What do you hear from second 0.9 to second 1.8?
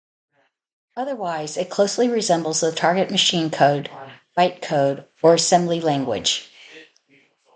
Otherwise, it